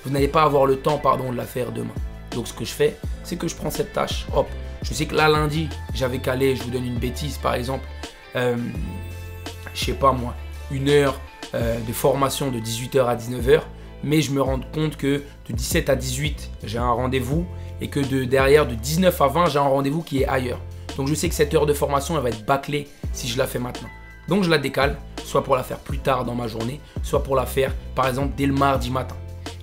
vous 0.05 0.11
n'allez 0.11 0.27
pas 0.27 0.43
avoir 0.43 0.65
le 0.65 0.77
temps, 0.77 0.97
pardon, 0.97 1.31
de 1.31 1.37
la 1.37 1.45
faire 1.45 1.71
demain. 1.71 1.93
Donc 2.31 2.47
ce 2.47 2.53
que 2.53 2.65
je 2.65 2.71
fais, 2.71 2.95
c'est 3.23 3.37
que 3.37 3.47
je 3.47 3.55
prends 3.55 3.71
cette 3.71 3.93
tâche, 3.93 4.27
hop, 4.35 4.47
je 4.83 4.93
sais 4.93 5.05
que 5.05 5.15
là 5.15 5.27
lundi, 5.27 5.67
j'avais 5.93 6.19
calé, 6.19 6.55
je 6.55 6.63
vous 6.63 6.69
donne 6.69 6.85
une 6.85 6.99
bêtise 6.99 7.37
par 7.37 7.55
exemple, 7.55 7.85
euh, 8.35 8.55
je 9.73 9.85
sais 9.85 9.93
pas 9.93 10.11
moi, 10.11 10.35
une 10.71 10.89
heure 10.89 11.19
euh, 11.55 11.79
de 11.79 11.93
formation 11.93 12.51
de 12.51 12.59
18h 12.59 13.05
à 13.05 13.15
19h, 13.15 13.61
mais 14.03 14.21
je 14.21 14.31
me 14.31 14.41
rends 14.41 14.59
compte 14.73 14.97
que 14.97 15.23
de 15.49 15.53
17 15.53 15.89
à 15.89 15.95
18, 15.95 16.51
j'ai 16.63 16.77
un 16.77 16.91
rendez-vous 16.91 17.45
et 17.81 17.87
que 17.87 17.99
de 17.99 18.23
derrière 18.23 18.67
de 18.67 18.75
19 18.75 19.19
à 19.21 19.27
20, 19.27 19.49
j'ai 19.49 19.59
un 19.59 19.63
rendez-vous 19.63 20.01
qui 20.01 20.21
est 20.21 20.27
ailleurs. 20.27 20.59
Donc 20.97 21.07
je 21.07 21.13
sais 21.15 21.29
que 21.29 21.35
cette 21.35 21.53
heure 21.53 21.65
de 21.65 21.73
formation, 21.73 22.15
elle 22.15 22.23
va 22.23 22.29
être 22.29 22.45
bâclée 22.45 22.87
si 23.13 23.27
je 23.27 23.37
la 23.37 23.47
fais 23.47 23.59
maintenant. 23.59 23.89
Donc 24.27 24.43
je 24.43 24.49
la 24.49 24.57
décale, 24.57 24.97
soit 25.29 25.43
pour 25.43 25.55
la 25.55 25.63
faire 25.63 25.77
plus 25.77 25.99
tard 25.99 26.25
dans 26.25 26.33
ma 26.33 26.47
journée, 26.47 26.81
soit 27.03 27.21
pour 27.21 27.35
la 27.35 27.45
faire 27.45 27.73
par 27.93 28.07
exemple 28.07 28.33
dès 28.35 28.47
le 28.47 28.53
mardi 28.53 28.89
matin. 28.89 29.15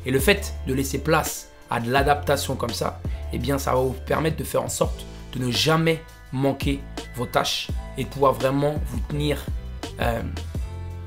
Et 0.07 0.13
le 0.13 0.21
fait 0.21 0.55
de 0.69 0.73
laisser 0.73 0.99
place 0.99 1.49
à 1.71 1.81
de 1.81 1.91
l'adaptation 1.91 2.55
comme 2.55 2.71
ça, 2.71 3.01
eh 3.33 3.39
bien 3.39 3.59
ça 3.59 3.73
va 3.73 3.81
vous 3.81 3.97
permettre 4.07 4.37
de 4.37 4.45
faire 4.45 4.63
en 4.63 4.69
sorte 4.69 5.05
de 5.35 5.45
ne 5.45 5.51
jamais 5.51 6.01
manquer 6.33 6.81
vos 7.17 7.27
tâches 7.27 7.69
et 7.99 8.05
de 8.05 8.09
pouvoir 8.09 8.33
vraiment 8.33 8.77
vous 8.87 9.01
tenir 9.09 9.45
euh, 10.01 10.23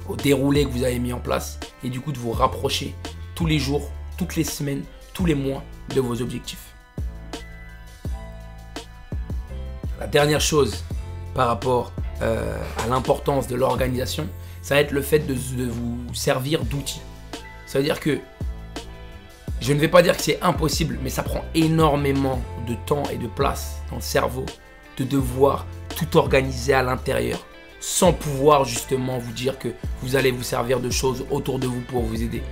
au 0.09 0.17
déroulé 0.17 0.65
que 0.65 0.69
vous 0.69 0.83
avez 0.83 0.99
mis 0.99 1.13
en 1.13 1.19
place 1.19 1.57
et 1.83 1.89
du 1.89 2.01
coup 2.01 2.11
de 2.11 2.19
vous 2.19 2.31
rapprocher 2.31 2.93
tous 3.35 3.45
les 3.45 3.59
jours, 3.59 3.89
toutes 4.17 4.35
les 4.35 4.43
semaines, 4.43 4.83
tous 5.13 5.25
les 5.25 5.35
mois 5.35 5.63
de 5.95 6.01
vos 6.01 6.21
objectifs. 6.21 6.73
La 9.99 10.07
dernière 10.07 10.41
chose 10.41 10.83
par 11.33 11.47
rapport 11.47 11.93
euh, 12.21 12.55
à 12.83 12.87
l'importance 12.87 13.47
de 13.47 13.55
l'organisation, 13.55 14.27
ça 14.61 14.75
va 14.75 14.81
être 14.81 14.91
le 14.91 15.01
fait 15.01 15.19
de, 15.19 15.33
vous 15.33 16.13
servir 16.13 16.63
d'outils. 16.63 17.01
Ça 17.65 17.79
veut 17.79 17.85
dire 17.85 17.99
que 17.99 18.19
je 19.61 19.73
ne 19.73 19.79
vais 19.79 19.87
pas 19.87 20.01
dire 20.01 20.15
que 20.15 20.23
c'est 20.23 20.41
impossible, 20.41 20.99
mais 21.01 21.09
ça 21.09 21.23
prend 21.23 21.43
énormément 21.53 22.41
de 22.67 22.75
temps 22.85 23.03
et 23.11 23.17
de 23.17 23.27
place 23.27 23.81
dans 23.89 23.97
le 23.97 24.01
cerveau 24.01 24.45
de 24.97 25.03
devoir 25.03 25.65
tout 25.95 26.17
organiser 26.17 26.73
à 26.73 26.83
l'intérieur 26.83 27.45
sans 27.79 28.11
pouvoir 28.11 28.65
justement 28.65 29.17
vous 29.17 29.31
dire 29.31 29.57
que 29.57 29.69
vous 30.01 30.15
allez 30.15 30.31
vous 30.31 30.43
servir 30.43 30.79
de 30.79 30.89
choses 30.89 31.25
autour 31.31 31.59
de 31.59 31.67
vous 31.67 31.81
pour 31.81 32.03
vous 32.03 32.21
aider. 32.21 32.43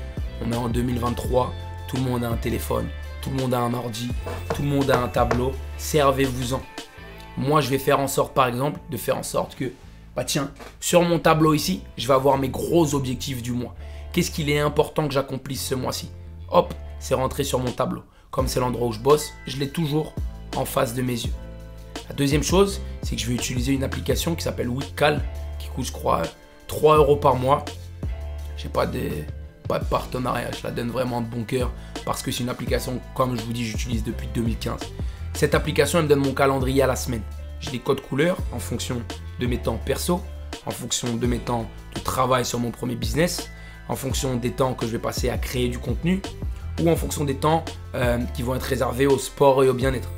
On 0.42 0.52
est 0.52 0.56
en 0.56 0.70
2023, 0.70 1.54
tout 1.88 1.98
le 1.98 2.04
monde 2.04 2.24
a 2.24 2.30
un 2.30 2.38
téléphone, 2.38 2.88
tout 3.22 3.30
le 3.30 3.38
monde 3.38 3.54
a 3.54 3.60
un 3.60 3.74
ordi, 3.74 4.10
tout 4.56 4.62
le 4.62 4.70
monde 4.70 4.90
a 4.90 5.00
un 5.00 5.08
tableau. 5.08 5.52
Servez-vous-en. 5.78 6.62
Moi, 7.38 7.62
je 7.62 7.70
vais 7.70 7.78
faire 7.78 8.00
en 8.00 8.08
sorte, 8.08 8.34
par 8.34 8.48
exemple, 8.48 8.80
de 8.90 8.98
faire 8.98 9.18
en 9.18 9.24
sorte 9.24 9.56
que, 9.56 9.72
bah 10.16 10.24
tiens, 10.24 10.52
sur 10.80 11.04
mon 11.04 11.20
tableau 11.20 11.54
ici, 11.54 11.84
je 11.98 12.08
vais 12.08 12.16
avoir 12.16 12.38
mes 12.38 12.50
gros 12.50 12.96
objectifs 12.96 13.44
du 13.44 13.52
mois. 13.52 13.76
Qu'est-ce 14.12 14.32
qu'il 14.32 14.50
est 14.50 14.60
important 14.60 15.08
que 15.08 15.14
j'accomplisse 15.14 15.64
ce 15.64 15.76
mois-ci? 15.76 16.10
Hop, 16.50 16.74
c'est 17.00 17.14
rentré 17.14 17.44
sur 17.44 17.60
mon 17.60 17.72
tableau. 17.72 18.04
Comme 18.32 18.48
c'est 18.48 18.60
l'endroit 18.60 18.88
où 18.88 18.92
je 18.92 19.00
bosse, 19.00 19.32
je 19.46 19.58
l'ai 19.58 19.70
toujours 19.70 20.14
en 20.56 20.66
face 20.66 20.96
de 20.96 21.04
mes 21.04 21.14
yeux. 21.14 21.34
La 22.10 22.16
deuxième 22.16 22.42
chose, 22.42 22.82
c'est 23.04 23.16
que 23.16 23.22
je 23.22 23.28
vais 23.28 23.36
utiliser 23.36 23.74
une 23.74 23.84
application 23.84 24.34
qui 24.34 24.42
s'appelle 24.42 24.70
Weekcal, 24.70 25.22
qui 25.60 25.68
coûte, 25.68 25.86
je 25.86 25.92
crois, 25.92 26.24
3 26.68 26.98
euros 26.98 27.18
par 27.18 27.36
mois. 27.36 27.64
J'ai 28.58 28.70
pas 28.70 28.88
pas 29.68 29.80
de 29.80 29.86
partenariat, 29.86 30.50
je 30.52 30.64
la 30.64 30.72
donne 30.72 30.90
vraiment 30.90 31.22
de 31.22 31.28
bon 31.28 31.44
cœur 31.44 31.72
parce 32.06 32.24
que 32.24 32.32
c'est 32.32 32.42
une 32.42 32.50
application, 32.50 33.02
comme 33.14 33.38
je 33.38 33.44
vous 33.44 33.52
dis, 33.52 33.66
j'utilise 33.66 34.04
depuis 34.04 34.28
2015 34.34 34.80
Cette 35.38 35.54
application, 35.54 36.02
me 36.02 36.08
donne 36.08 36.22
mon 36.22 36.34
calendrier 36.34 36.82
à 36.82 36.88
la 36.88 36.96
semaine. 36.96 37.22
J'ai 37.60 37.70
des 37.70 37.78
codes 37.78 38.02
couleurs 38.02 38.38
en 38.52 38.58
fonction 38.58 39.04
de 39.40 39.46
mes 39.46 39.60
temps 39.60 39.78
perso, 39.78 40.20
en 40.66 40.72
fonction 40.72 41.16
de 41.16 41.28
mes 41.28 41.38
temps 41.38 41.70
de 41.94 42.00
travail 42.00 42.44
sur 42.44 42.58
mon 42.58 42.72
premier 42.72 42.96
business, 42.96 43.48
en 43.88 43.96
fonction 43.96 44.36
des 44.36 44.50
temps 44.50 44.74
que 44.74 44.88
je 44.88 44.94
vais 44.94 44.98
passer 44.98 45.30
à 45.30 45.38
créer 45.38 45.70
du 45.70 45.78
contenu 45.78 46.24
ou 46.82 46.90
en 46.90 46.96
fonction 46.96 47.24
des 47.24 47.36
temps 47.36 47.64
euh, 47.94 48.18
qui 48.34 48.42
vont 48.42 48.56
être 48.56 48.64
réservés 48.64 49.06
au 49.06 49.20
sport 49.20 49.64
et 49.64 49.70
au 49.70 49.76
bien-être. 49.76 50.10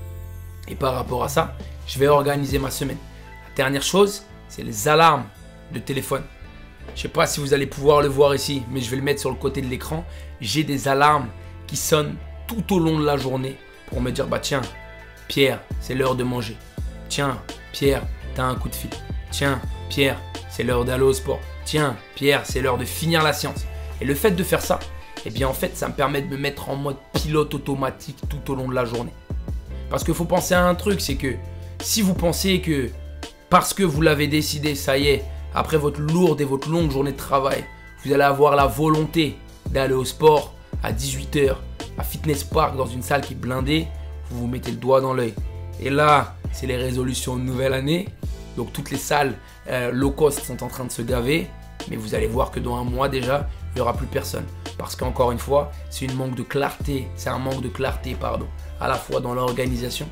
Et 0.70 0.76
par 0.76 0.94
rapport 0.94 1.26
à 1.26 1.28
ça, 1.28 1.58
je 1.86 2.00
vais 2.00 2.08
organiser 2.08 2.58
ma 2.58 2.72
semaine. 2.72 2.98
La 3.50 3.56
dernière 3.56 3.84
chose, 3.84 4.24
c'est 4.48 4.64
les 4.64 4.88
alarmes 4.88 5.26
de 5.74 5.80
téléphone. 5.80 6.24
Je 6.88 6.92
ne 6.94 6.98
sais 6.98 7.08
pas 7.10 7.28
si 7.28 7.42
vous 7.42 7.54
allez 7.54 7.68
pouvoir 7.68 8.02
le 8.02 8.08
voir 8.08 8.34
ici, 8.34 8.64
mais 8.72 8.80
je 8.80 8.90
vais 8.90 8.96
le 8.96 9.04
mettre 9.04 9.20
sur 9.20 9.32
le 9.32 9.36
côté 9.36 9.62
de 9.62 9.68
l'écran. 9.68 10.06
J'ai 10.40 10.64
des 10.64 10.88
alarmes 10.88 11.28
qui 11.68 11.76
sonnent 11.76 12.16
tout 12.48 12.74
au 12.74 12.80
long 12.80 12.98
de 12.98 13.06
la 13.06 13.18
journée 13.18 13.58
pour 13.88 14.00
me 14.00 14.12
dire 14.12 14.26
bah 14.26 14.40
tiens, 14.40 14.62
Pierre, 15.30 15.60
c'est 15.80 15.94
l'heure 15.94 16.16
de 16.16 16.24
manger. 16.24 16.58
Tiens, 17.08 17.40
Pierre, 17.72 18.02
t'as 18.34 18.46
un 18.46 18.56
coup 18.56 18.68
de 18.68 18.74
fil. 18.74 18.90
Tiens, 19.30 19.62
Pierre, 19.88 20.20
c'est 20.50 20.64
l'heure 20.64 20.86
d'aller 20.86 21.04
au 21.04 21.14
sport. 21.14 21.40
Tiens, 21.66 21.96
Pierre, 22.16 22.42
c'est 22.46 22.62
l'heure 22.62 22.80
de 22.80 22.84
finir 22.84 23.22
la 23.22 23.32
science. 23.32 23.64
Et 24.02 24.06
le 24.06 24.16
fait 24.16 24.32
de 24.32 24.44
faire 24.44 24.62
ça, 24.62 24.80
eh 25.28 25.30
bien 25.30 25.48
en 25.48 25.54
fait, 25.54 25.78
ça 25.78 25.88
me 25.88 25.94
permet 25.94 26.24
de 26.24 26.28
me 26.28 26.38
mettre 26.38 26.70
en 26.70 26.76
mode 26.76 26.96
pilote 27.14 27.54
automatique 27.54 28.18
tout 28.28 28.52
au 28.52 28.56
long 28.56 28.68
de 28.68 28.74
la 28.74 28.86
journée. 28.86 29.14
Parce 29.92 30.04
qu'il 30.04 30.16
faut 30.16 30.26
penser 30.26 30.56
à 30.56 30.66
un 30.66 30.74
truc, 30.74 31.00
c'est 31.00 31.16
que 31.16 31.36
si 31.80 32.02
vous 32.02 32.16
pensez 32.16 32.60
que 32.60 32.90
parce 33.52 33.76
que 33.76 33.84
vous 33.84 34.02
l'avez 34.02 34.28
décidé, 34.28 34.74
ça 34.74 34.98
y 34.98 35.10
est, 35.10 35.24
après 35.54 35.78
votre 35.78 36.02
lourde 36.02 36.42
et 36.42 36.46
votre 36.46 36.70
longue 36.72 36.90
journée 36.90 37.12
de 37.12 37.18
travail, 37.18 37.64
vous 38.04 38.14
allez 38.14 38.24
avoir 38.24 38.56
la 38.56 38.66
volonté 38.66 39.38
d'aller 39.70 39.94
au 39.94 40.06
sport 40.06 40.56
à 40.82 40.92
18h, 40.92 41.56
à 42.00 42.04
Fitness 42.04 42.44
Park, 42.44 42.76
dans 42.76 42.88
une 42.88 43.04
salle 43.04 43.22
qui 43.22 43.34
est 43.34 43.38
blindée, 43.38 43.88
vous 44.30 44.42
vous 44.42 44.48
mettez 44.48 44.72
le 44.72 44.78
doigt 44.78 45.02
dans 45.02 45.14
l'œil. 45.14 45.34
Et 45.80 45.90
là, 45.90 46.36
c'est 46.52 46.68
les 46.68 46.78
résolutions 46.78 47.36
de 47.36 47.42
nouvelle 47.42 47.74
année. 47.74 48.08
Donc 48.58 48.74
toutes 48.74 48.92
les 48.92 48.98
salles 48.98 49.36
euh, 49.70 49.92
low 49.92 50.12
cost 50.12 50.44
sont 50.44 50.64
en 50.64 50.68
train 50.68 50.86
de 50.86 50.92
se 50.92 51.02
gaver. 51.02 51.48
Mais 51.90 51.96
vous 51.96 52.16
allez 52.16 52.28
voir 52.28 52.52
que 52.52 52.60
dans 52.60 52.76
un 52.76 52.84
mois 52.84 53.10
déjà, 53.10 53.48
il 53.72 53.76
n'y 53.76 53.82
aura 53.82 53.94
plus 53.94 54.08
personne. 54.08 54.46
Parce 54.78 54.96
qu'encore 54.96 55.32
une 55.32 55.40
fois, 55.40 55.72
c'est 55.90 56.06
une 56.06 56.16
manque 56.16 56.36
de 56.36 56.44
clarté. 56.44 57.08
C'est 57.16 57.30
un 57.30 57.40
manque 57.40 57.62
de 57.62 57.70
clarté, 57.70 58.16
pardon. 58.16 58.48
À 58.80 58.88
la 58.88 58.96
fois 58.96 59.22
dans 59.22 59.34
l'organisation 59.34 60.08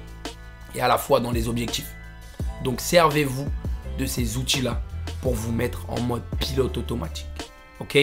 et 0.76 0.82
à 0.82 0.88
la 0.88 0.98
fois 0.98 1.20
dans 1.20 1.32
les 1.32 1.48
objectifs. 1.48 1.94
Donc 2.64 2.82
servez-vous 2.82 3.48
de 3.98 4.06
ces 4.06 4.38
outils-là 4.38 4.82
pour 5.22 5.34
vous 5.34 5.52
mettre 5.52 5.90
en 5.90 6.00
mode 6.02 6.24
pilote 6.40 6.78
automatique. 6.78 7.28
Ok? 7.80 7.98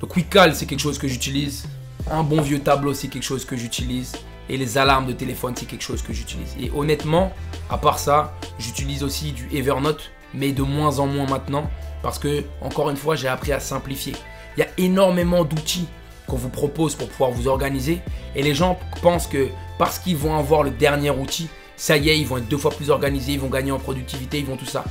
Donc 0.00 0.16
WeCal, 0.16 0.54
c'est 0.54 0.66
quelque 0.66 0.80
chose 0.80 0.98
que 0.98 1.08
j'utilise. 1.08 1.66
Un 2.10 2.22
bon 2.22 2.40
vieux 2.40 2.60
tableau, 2.60 2.94
c'est 2.94 3.08
quelque 3.08 3.24
chose 3.24 3.44
que 3.44 3.56
j'utilise. 3.56 4.12
Et 4.50 4.56
les 4.56 4.78
alarmes 4.78 5.06
de 5.06 5.12
téléphone, 5.12 5.54
c'est 5.56 5.64
quelque 5.64 5.84
chose 5.84 6.02
que 6.02 6.12
j'utilise. 6.12 6.56
Et 6.60 6.72
honnêtement, 6.74 7.32
à 7.70 7.78
part 7.78 8.00
ça, 8.00 8.34
j'utilise 8.58 9.04
aussi 9.04 9.30
du 9.30 9.48
Evernote, 9.54 10.10
mais 10.34 10.50
de 10.50 10.64
moins 10.64 10.98
en 10.98 11.06
moins 11.06 11.26
maintenant. 11.26 11.70
Parce 12.02 12.18
que, 12.18 12.42
encore 12.60 12.90
une 12.90 12.96
fois, 12.96 13.14
j'ai 13.14 13.28
appris 13.28 13.52
à 13.52 13.60
simplifier. 13.60 14.14
Il 14.56 14.60
y 14.60 14.62
a 14.64 14.68
énormément 14.76 15.44
d'outils 15.44 15.86
qu'on 16.26 16.34
vous 16.34 16.48
propose 16.48 16.96
pour 16.96 17.08
pouvoir 17.08 17.30
vous 17.30 17.46
organiser. 17.46 18.00
Et 18.34 18.42
les 18.42 18.52
gens 18.52 18.76
pensent 19.02 19.28
que 19.28 19.48
parce 19.78 20.00
qu'ils 20.00 20.16
vont 20.16 20.36
avoir 20.36 20.64
le 20.64 20.72
dernier 20.72 21.10
outil, 21.10 21.48
ça 21.76 21.96
y 21.96 22.08
est, 22.08 22.18
ils 22.18 22.26
vont 22.26 22.38
être 22.38 22.48
deux 22.48 22.58
fois 22.58 22.72
plus 22.72 22.90
organisés, 22.90 23.34
ils 23.34 23.40
vont 23.40 23.48
gagner 23.48 23.70
en 23.70 23.78
productivité, 23.78 24.40
ils 24.40 24.46
vont 24.46 24.56
tout 24.56 24.66
ça. 24.66 24.84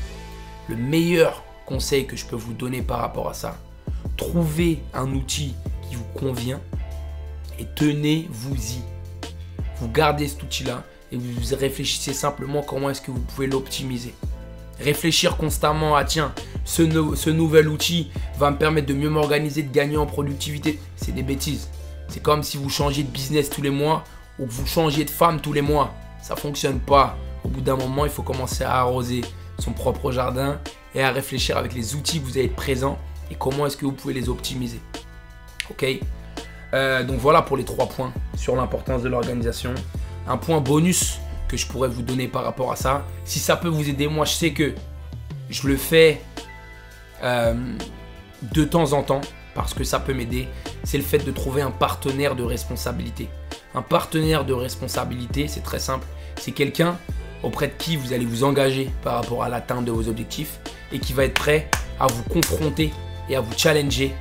Le 0.69 0.77
meilleur 0.77 1.43
conseil 1.65 2.07
que 2.07 2.15
je 2.15 2.25
peux 2.25 2.37
vous 2.37 2.53
donner 2.53 2.81
par 2.81 2.99
rapport 2.99 3.29
à 3.29 3.33
ça, 3.33 3.57
trouvez 4.15 4.79
un 4.93 5.11
outil 5.11 5.53
qui 5.89 5.95
vous 5.95 6.07
convient 6.15 6.61
et 7.59 7.65
tenez-vous-y 7.75 8.81
vous 9.79 9.89
gardez 9.89 10.27
cet 10.27 10.43
outil-là 10.43 10.83
et 11.11 11.17
vous 11.17 11.55
réfléchissez 11.55 12.13
simplement 12.13 12.61
comment 12.61 12.89
est-ce 12.89 13.01
que 13.01 13.11
vous 13.11 13.19
pouvez 13.19 13.47
l'optimiser. 13.47 14.13
Réfléchir 14.79 15.35
constamment 15.35 15.95
à 15.95 16.05
tiens, 16.05 16.33
ce, 16.63 17.29
nouvel 17.29 17.67
outil 17.67 18.11
va 18.37 18.51
me 18.51 18.57
permettre 18.57 18.87
de 18.87 18.93
mieux 18.93 19.09
m'organiser, 19.09 19.63
de 19.63 19.71
gagner 19.71 19.97
en 19.97 20.05
productivité. 20.05 20.79
C'est 20.95 21.13
des 21.13 21.23
bêtises. 21.23 21.69
C'est 22.07 22.21
comme 22.21 22.43
si 22.43 22.57
vous 22.57 22.69
changiez 22.69 23.03
de 23.03 23.09
business 23.09 23.49
tous 23.49 23.61
les 23.61 23.69
mois 23.69 24.03
ou 24.37 24.45
que 24.45 24.51
vous 24.51 24.65
changiez 24.65 25.03
de 25.03 25.09
femme 25.09 25.41
tous 25.41 25.53
les 25.53 25.61
mois. 25.61 25.93
Ça 26.21 26.35
ne 26.35 26.39
fonctionne 26.39 26.79
pas. 26.79 27.17
Au 27.43 27.49
bout 27.49 27.61
d'un 27.61 27.75
moment, 27.75 28.05
il 28.05 28.11
faut 28.11 28.23
commencer 28.23 28.63
à 28.63 28.75
arroser 28.75 29.21
son 29.59 29.73
propre 29.73 30.11
jardin 30.11 30.59
et 30.95 31.01
à 31.01 31.11
réfléchir 31.11 31.57
avec 31.57 31.73
les 31.73 31.95
outils 31.95 32.21
que 32.21 32.25
vous 32.25 32.37
avez 32.37 32.47
présents 32.47 32.97
et 33.29 33.35
comment 33.35 33.65
est-ce 33.65 33.77
que 33.77 33.85
vous 33.85 33.91
pouvez 33.91 34.13
les 34.13 34.29
optimiser. 34.29 34.79
Ok? 35.69 35.85
Euh, 36.73 37.03
donc 37.03 37.17
voilà 37.17 37.41
pour 37.41 37.57
les 37.57 37.65
trois 37.65 37.87
points 37.87 38.13
sur 38.35 38.55
l'importance 38.55 39.01
de 39.01 39.09
l'organisation. 39.09 39.73
Un 40.27 40.37
point 40.37 40.61
bonus 40.61 41.19
que 41.47 41.57
je 41.57 41.65
pourrais 41.65 41.89
vous 41.89 42.03
donner 42.03 42.27
par 42.27 42.43
rapport 42.43 42.71
à 42.71 42.75
ça, 42.75 43.05
si 43.25 43.39
ça 43.39 43.55
peut 43.55 43.67
vous 43.67 43.89
aider, 43.89 44.07
moi 44.07 44.25
je 44.25 44.33
sais 44.33 44.51
que 44.51 44.75
je 45.49 45.67
le 45.67 45.77
fais 45.77 46.21
euh, 47.23 47.55
de 48.53 48.63
temps 48.63 48.93
en 48.93 49.03
temps 49.03 49.21
parce 49.55 49.73
que 49.73 49.83
ça 49.83 49.99
peut 49.99 50.13
m'aider, 50.13 50.47
c'est 50.83 50.97
le 50.97 51.03
fait 51.03 51.19
de 51.19 51.31
trouver 51.31 51.61
un 51.61 51.71
partenaire 51.71 52.35
de 52.35 52.43
responsabilité. 52.43 53.27
Un 53.73 53.81
partenaire 53.81 54.45
de 54.45 54.53
responsabilité, 54.53 55.47
c'est 55.47 55.63
très 55.63 55.79
simple, 55.79 56.05
c'est 56.37 56.51
quelqu'un 56.51 56.97
auprès 57.43 57.67
de 57.67 57.73
qui 57.73 57.95
vous 57.95 58.13
allez 58.13 58.25
vous 58.25 58.43
engager 58.43 58.89
par 59.01 59.15
rapport 59.15 59.43
à 59.43 59.49
l'atteinte 59.49 59.85
de 59.85 59.91
vos 59.91 60.07
objectifs 60.07 60.59
et 60.91 60.99
qui 60.99 61.13
va 61.13 61.25
être 61.25 61.33
prêt 61.33 61.69
à 61.99 62.07
vous 62.07 62.23
confronter 62.23 62.91
et 63.27 63.35
à 63.35 63.41
vous 63.41 63.53
challenger 63.57 64.13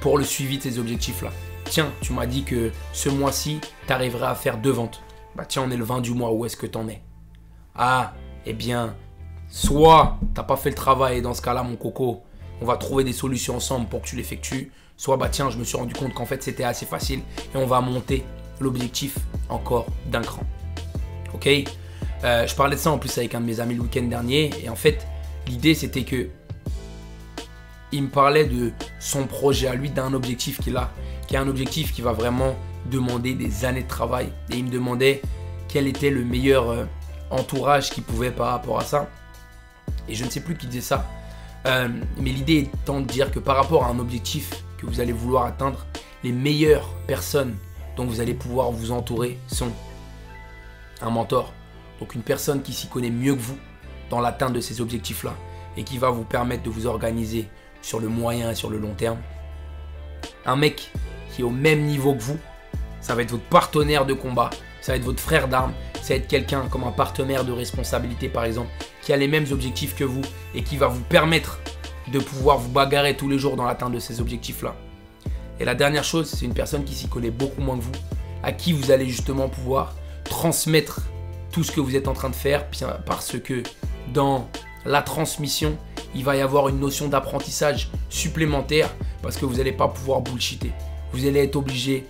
pour 0.00 0.16
le 0.16 0.24
suivi 0.24 0.58
de 0.58 0.62
ces 0.62 0.78
objectifs-là. 0.78 1.30
Tiens, 1.70 1.92
tu 2.00 2.12
m'as 2.14 2.26
dit 2.26 2.44
que 2.44 2.72
ce 2.92 3.08
mois-ci, 3.10 3.60
tu 3.86 3.92
arriverais 3.92 4.26
à 4.26 4.34
faire 4.34 4.56
deux 4.58 4.70
ventes. 4.70 5.02
Bah 5.36 5.44
tiens, 5.46 5.64
on 5.66 5.70
est 5.70 5.76
le 5.76 5.84
20 5.84 6.00
du 6.00 6.12
mois, 6.12 6.32
où 6.32 6.46
est-ce 6.46 6.56
que 6.56 6.66
tu 6.66 6.78
en 6.78 6.88
es? 6.88 7.02
Ah, 7.74 8.14
eh 8.46 8.54
bien, 8.54 8.96
soit 9.50 10.18
t'as 10.34 10.42
pas 10.42 10.56
fait 10.56 10.70
le 10.70 10.74
travail, 10.74 11.18
et 11.18 11.20
dans 11.20 11.34
ce 11.34 11.42
cas-là, 11.42 11.62
mon 11.62 11.76
coco, 11.76 12.22
on 12.62 12.64
va 12.64 12.76
trouver 12.76 13.04
des 13.04 13.12
solutions 13.12 13.56
ensemble 13.56 13.86
pour 13.86 14.00
que 14.02 14.06
tu 14.06 14.16
l'effectues. 14.16 14.72
Soit, 14.96 15.16
bah 15.16 15.28
tiens, 15.30 15.50
je 15.50 15.58
me 15.58 15.64
suis 15.64 15.76
rendu 15.76 15.94
compte 15.94 16.14
qu'en 16.14 16.26
fait, 16.26 16.42
c'était 16.42 16.64
assez 16.64 16.86
facile 16.86 17.20
et 17.54 17.56
on 17.56 17.66
va 17.66 17.80
monter 17.80 18.24
l'objectif 18.60 19.16
encore 19.48 19.86
d'un 20.06 20.22
cran. 20.22 20.42
Ok? 21.34 21.48
Euh, 22.24 22.46
Je 22.46 22.54
parlais 22.56 22.74
de 22.74 22.80
ça 22.80 22.90
en 22.90 22.98
plus 22.98 23.16
avec 23.18 23.34
un 23.34 23.40
de 23.40 23.46
mes 23.46 23.60
amis 23.60 23.74
le 23.74 23.82
week-end 23.82 24.02
dernier 24.02 24.50
et 24.64 24.68
en 24.68 24.74
fait, 24.74 25.06
l'idée 25.46 25.74
c'était 25.74 26.02
que 26.02 26.28
il 27.92 28.02
me 28.02 28.08
parlait 28.08 28.44
de 28.44 28.72
son 28.98 29.26
projet 29.26 29.68
à 29.68 29.74
lui, 29.74 29.88
d'un 29.88 30.12
objectif 30.14 30.60
qu'il 30.60 30.76
a 30.76 30.90
qui 31.28 31.36
a 31.36 31.42
un 31.42 31.48
objectif 31.48 31.92
qui 31.92 32.02
va 32.02 32.12
vraiment 32.12 32.56
demander 32.86 33.34
des 33.34 33.64
années 33.64 33.84
de 33.84 33.88
travail. 33.88 34.32
Et 34.50 34.56
il 34.56 34.64
me 34.64 34.70
demandait 34.70 35.22
quel 35.68 35.86
était 35.86 36.10
le 36.10 36.24
meilleur 36.24 36.70
euh, 36.70 36.84
entourage 37.30 37.90
qu'il 37.90 38.02
pouvait 38.02 38.30
par 38.30 38.48
rapport 38.48 38.80
à 38.80 38.84
ça. 38.84 39.08
Et 40.08 40.14
je 40.14 40.24
ne 40.24 40.30
sais 40.30 40.40
plus 40.40 40.56
qui 40.56 40.66
disait 40.66 40.80
ça. 40.80 41.06
Euh, 41.66 41.88
mais 42.16 42.30
l'idée 42.30 42.70
étant 42.82 43.00
de 43.00 43.06
dire 43.06 43.30
que 43.30 43.38
par 43.38 43.56
rapport 43.56 43.84
à 43.84 43.88
un 43.88 43.98
objectif 43.98 44.50
que 44.78 44.86
vous 44.86 45.00
allez 45.00 45.12
vouloir 45.12 45.44
atteindre, 45.44 45.86
les 46.24 46.32
meilleures 46.32 46.88
personnes 47.06 47.56
dont 47.96 48.06
vous 48.06 48.20
allez 48.20 48.34
pouvoir 48.34 48.70
vous 48.70 48.90
entourer 48.90 49.38
sont 49.48 49.70
un 51.02 51.10
mentor. 51.10 51.52
Donc 52.00 52.14
une 52.14 52.22
personne 52.22 52.62
qui 52.62 52.72
s'y 52.72 52.88
connaît 52.88 53.10
mieux 53.10 53.34
que 53.34 53.40
vous 53.40 53.58
dans 54.08 54.20
l'atteinte 54.20 54.52
de 54.52 54.60
ces 54.60 54.80
objectifs-là 54.80 55.34
et 55.76 55.84
qui 55.84 55.98
va 55.98 56.10
vous 56.10 56.24
permettre 56.24 56.62
de 56.62 56.70
vous 56.70 56.86
organiser 56.86 57.48
sur 57.82 58.00
le 58.00 58.08
moyen 58.08 58.50
et 58.50 58.54
sur 58.54 58.70
le 58.70 58.78
long 58.78 58.94
terme. 58.94 59.18
Un 60.46 60.56
mec 60.56 60.90
au 61.40 61.50
même 61.50 61.82
niveau 61.82 62.14
que 62.14 62.22
vous. 62.22 62.38
Ça 63.00 63.14
va 63.14 63.22
être 63.22 63.30
votre 63.30 63.44
partenaire 63.44 64.06
de 64.06 64.12
combat, 64.12 64.50
ça 64.80 64.92
va 64.92 64.96
être 64.96 65.04
votre 65.04 65.20
frère 65.20 65.48
d'armes, 65.48 65.72
ça 66.02 66.14
va 66.14 66.14
être 66.16 66.26
quelqu'un 66.26 66.66
comme 66.68 66.84
un 66.84 66.90
partenaire 66.90 67.44
de 67.44 67.52
responsabilité 67.52 68.28
par 68.28 68.44
exemple, 68.44 68.70
qui 69.02 69.12
a 69.12 69.16
les 69.16 69.28
mêmes 69.28 69.46
objectifs 69.52 69.94
que 69.94 70.04
vous 70.04 70.22
et 70.54 70.62
qui 70.62 70.76
va 70.76 70.88
vous 70.88 71.02
permettre 71.02 71.60
de 72.12 72.18
pouvoir 72.18 72.58
vous 72.58 72.70
bagarrer 72.70 73.16
tous 73.16 73.28
les 73.28 73.38
jours 73.38 73.56
dans 73.56 73.64
l'atteinte 73.64 73.92
de 73.92 73.98
ces 73.98 74.20
objectifs-là. 74.20 74.74
Et 75.60 75.64
la 75.64 75.74
dernière 75.74 76.04
chose, 76.04 76.28
c'est 76.28 76.44
une 76.44 76.54
personne 76.54 76.84
qui 76.84 76.94
s'y 76.94 77.08
connaît 77.08 77.30
beaucoup 77.30 77.60
moins 77.60 77.76
que 77.76 77.82
vous, 77.82 77.92
à 78.42 78.52
qui 78.52 78.72
vous 78.72 78.90
allez 78.90 79.06
justement 79.06 79.48
pouvoir 79.48 79.94
transmettre 80.24 81.02
tout 81.52 81.64
ce 81.64 81.72
que 81.72 81.80
vous 81.80 81.96
êtes 81.96 82.08
en 82.08 82.12
train 82.12 82.30
de 82.30 82.36
faire, 82.36 82.66
parce 83.06 83.38
que 83.38 83.62
dans 84.12 84.48
la 84.84 85.02
transmission, 85.02 85.76
il 86.14 86.24
va 86.24 86.36
y 86.36 86.40
avoir 86.40 86.68
une 86.68 86.78
notion 86.78 87.08
d'apprentissage 87.08 87.90
supplémentaire, 88.08 88.88
parce 89.22 89.36
que 89.36 89.44
vous 89.44 89.56
n'allez 89.56 89.72
pas 89.72 89.88
pouvoir 89.88 90.20
bullshiter 90.20 90.72
vous 91.12 91.26
allez 91.26 91.40
être 91.40 91.56
obligé 91.56 92.06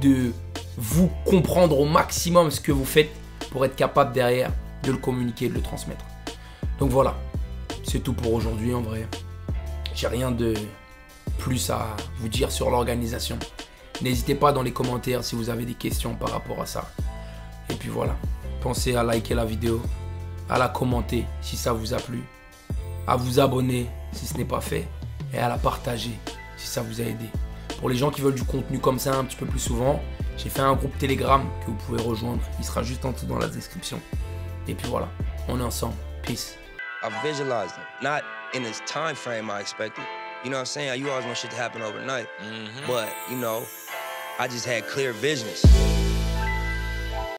de 0.00 0.32
vous 0.76 1.10
comprendre 1.24 1.78
au 1.78 1.84
maximum 1.84 2.50
ce 2.50 2.60
que 2.60 2.72
vous 2.72 2.84
faites 2.84 3.10
pour 3.50 3.64
être 3.64 3.76
capable 3.76 4.12
derrière 4.12 4.50
de 4.82 4.92
le 4.92 4.98
communiquer, 4.98 5.48
de 5.48 5.54
le 5.54 5.62
transmettre. 5.62 6.04
Donc 6.78 6.90
voilà, 6.90 7.16
c'est 7.84 8.00
tout 8.00 8.12
pour 8.12 8.32
aujourd'hui 8.32 8.74
en 8.74 8.80
vrai. 8.80 9.06
J'ai 9.94 10.08
rien 10.08 10.30
de 10.30 10.54
plus 11.38 11.70
à 11.70 11.96
vous 12.18 12.28
dire 12.28 12.50
sur 12.50 12.70
l'organisation. 12.70 13.38
N'hésitez 14.00 14.34
pas 14.34 14.52
dans 14.52 14.62
les 14.62 14.72
commentaires 14.72 15.22
si 15.22 15.36
vous 15.36 15.50
avez 15.50 15.64
des 15.64 15.74
questions 15.74 16.14
par 16.14 16.30
rapport 16.30 16.60
à 16.60 16.66
ça. 16.66 16.90
Et 17.70 17.74
puis 17.74 17.88
voilà, 17.88 18.16
pensez 18.60 18.96
à 18.96 19.02
liker 19.02 19.34
la 19.34 19.44
vidéo, 19.44 19.80
à 20.48 20.58
la 20.58 20.68
commenter 20.68 21.24
si 21.40 21.56
ça 21.56 21.72
vous 21.72 21.94
a 21.94 21.98
plu, 21.98 22.22
à 23.06 23.16
vous 23.16 23.38
abonner 23.38 23.86
si 24.12 24.26
ce 24.26 24.36
n'est 24.36 24.44
pas 24.44 24.60
fait 24.60 24.88
et 25.32 25.38
à 25.38 25.48
la 25.48 25.58
partager 25.58 26.18
si 26.56 26.66
ça 26.66 26.82
vous 26.82 27.00
a 27.00 27.04
aidé. 27.04 27.26
Pour 27.82 27.90
les 27.90 27.96
gens 27.96 28.12
qui 28.12 28.20
veulent 28.20 28.36
du 28.36 28.44
contenu 28.44 28.78
comme 28.78 29.00
ça 29.00 29.12
un 29.12 29.24
petit 29.24 29.34
peu 29.34 29.44
plus 29.44 29.58
souvent, 29.58 30.00
J'ai 30.38 30.48
fait 30.50 30.60
un 30.60 30.74
groupe 30.74 30.96
Telegram 30.98 31.42
que 31.60 31.66
vous 31.72 31.76
pouvez 31.76 32.00
rejoindre. 32.00 32.40
Il 32.60 32.64
sera 32.64 32.84
juste 32.84 33.04
en 33.04 33.10
dessous 33.10 33.26
dans 33.26 33.38
la 33.38 33.48
description. 33.48 34.00
Et 34.68 34.74
puis 34.74 34.86
voilà, 34.88 35.08
on 35.48 35.58
est 35.58 35.64
ensemble. 35.64 35.96
Peace. 36.22 36.56
I 37.02 37.10
visualized 37.24 37.74
it. 37.74 38.04
Not 38.04 38.22
in 38.54 38.62
this 38.62 38.80
time 38.86 39.16
frame 39.16 39.50
I 39.50 39.60
expected. 39.60 40.04
You 40.44 40.50
know 40.50 40.58
what 40.58 40.60
I'm 40.60 40.66
saying? 40.66 41.00
You 41.00 41.10
always 41.10 41.26
want 41.26 41.36
shit 41.36 41.50
to 41.50 41.56
happen 41.56 41.82
overnight. 41.82 42.28
But, 42.86 43.08
you 43.28 43.36
know, 43.36 43.64
I 44.38 44.46
just 44.46 44.64
had 44.64 44.86
clear 44.86 45.12
visions. 45.12 45.64